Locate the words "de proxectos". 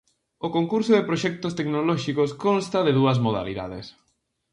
0.95-1.55